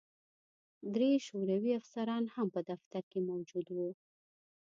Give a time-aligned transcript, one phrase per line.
[0.95, 3.89] درې شوروي افسران هم په دفتر کې موجود وو